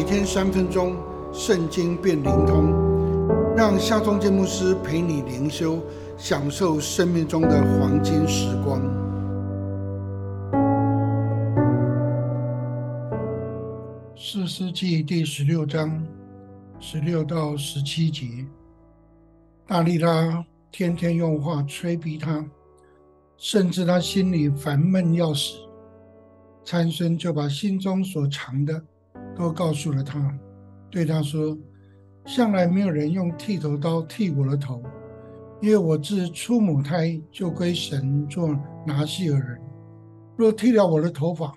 [0.00, 0.96] 每天三分钟，
[1.30, 2.72] 圣经变灵通，
[3.54, 5.78] 让夏忠建牧师陪你灵修，
[6.16, 8.80] 享受生命中的黄金时光。
[14.16, 16.02] 四世纪第十六章
[16.78, 18.46] 十六到十七节，
[19.66, 20.42] 大力拉
[20.72, 22.42] 天天用话催逼他，
[23.36, 25.56] 甚至他心里烦闷要死。
[26.64, 28.82] 参孙就把心中所藏的
[29.36, 30.32] 都告诉了他，
[30.90, 31.56] 对他说
[32.26, 34.82] ：“向来没有人用剃头刀剃我的头，
[35.60, 39.60] 因为我自出母胎就归神做拿细尔人。
[40.36, 41.52] 若剃了我的头发，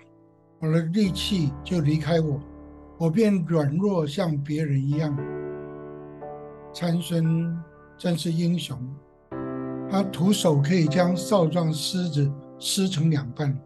[0.60, 2.40] 我的力气就离开我，
[2.98, 5.16] 我便软弱像别人一样。”
[6.72, 7.56] 参孙
[7.96, 8.78] 真是英雄，
[9.88, 13.56] 他徒手可以将少壮狮子撕成两半。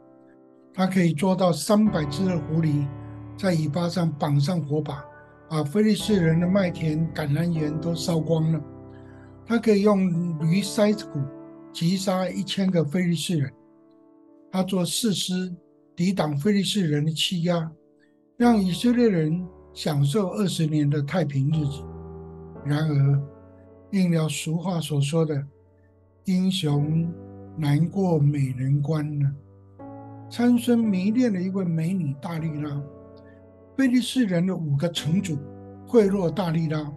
[0.74, 2.86] 他可以捉到三百只的狐狸，
[3.38, 5.04] 在尾巴上绑上火把，
[5.48, 8.60] 把非利士人的麦田、橄榄园都烧光了。
[9.46, 10.08] 他可以用
[10.40, 11.20] 驴筛子骨
[11.72, 13.52] 击杀一千个非利士人。
[14.50, 15.54] 他做誓师，
[15.94, 17.70] 抵挡非利士人的欺压，
[18.36, 21.84] 让以色列人享受二十年的太平日子。
[22.64, 23.22] 然而，
[23.92, 25.46] 应了俗话所说的
[26.26, 27.08] “英雄
[27.56, 29.32] 难过美人关”呢？
[30.28, 32.82] 参孙迷恋了一位美女大力拉，
[33.78, 35.38] 菲利士人的五个城主
[35.86, 36.92] 贿赂大力拉，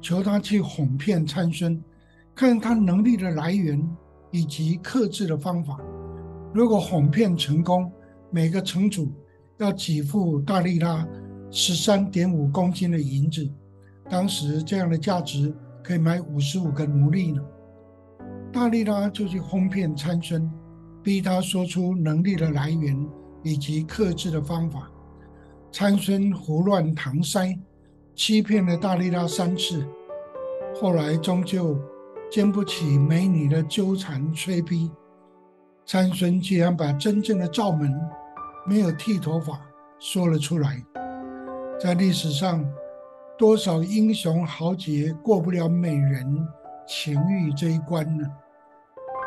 [0.00, 1.78] 求他去哄骗参孙，
[2.34, 3.86] 看他能力的来源
[4.30, 5.78] 以及克制的方法。
[6.54, 7.92] 如果哄骗成功，
[8.30, 9.12] 每个城主
[9.58, 11.06] 要给付大力拉
[11.50, 13.46] 十三点五公斤的银子，
[14.08, 17.42] 当时这样的价值可以买五十五个奴隶呢。
[18.50, 20.50] 大力拉就去哄骗参孙。
[21.02, 22.96] 逼他说出能力的来源
[23.42, 24.90] 以及克制的方法。
[25.72, 27.58] 参孙胡乱搪塞，
[28.14, 29.84] 欺骗了大力拉三次，
[30.78, 31.80] 后来终究
[32.30, 34.90] 经不起美女的纠缠催逼。
[35.86, 37.90] 参孙竟然把真正的罩门
[38.66, 39.58] 没有剃头发
[39.98, 40.80] 说了出来。
[41.80, 42.64] 在历史上，
[43.38, 46.46] 多少英雄豪杰过不了美人
[46.86, 48.30] 情欲这一关呢？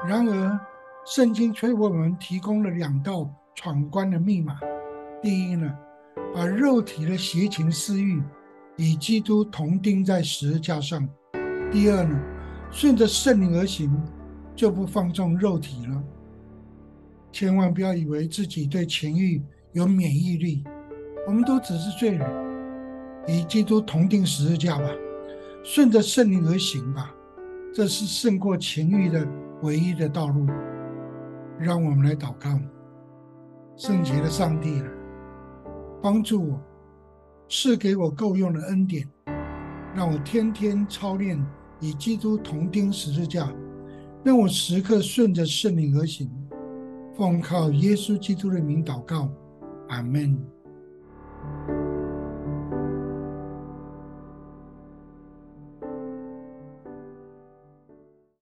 [0.08, 0.60] 然而。
[1.08, 4.60] 圣经却为我们提供了两道闯关的密码。
[5.22, 5.72] 第一呢，
[6.34, 8.22] 把肉体的邪情私欲
[8.78, 11.02] 与基督同钉在十字架上；
[11.72, 12.20] 第二呢，
[12.72, 13.92] 顺着圣灵而行，
[14.56, 16.04] 就不放纵肉体了。
[17.32, 19.42] 千万不要以为自己对情欲
[19.74, 20.64] 有免疫力，
[21.28, 22.30] 我们都只是罪人，
[23.28, 24.90] 与基督同钉十字架吧，
[25.64, 27.14] 顺着圣灵而行吧，
[27.74, 29.28] 这是胜过情欲的
[29.64, 30.48] 唯一的道路。
[31.58, 32.60] 让我们来祷告，
[33.78, 34.88] 圣洁的上帝啊，
[36.06, 36.62] 帮助我，
[37.50, 39.10] 赐给我够用的恩典，
[39.96, 41.44] 让我天天操练
[41.82, 43.52] 与基督同钉十字架，
[44.24, 46.30] 让我时刻顺着圣灵而行。
[47.18, 49.28] 奉靠耶稣基督的名祷告，
[49.90, 50.40] 阿门。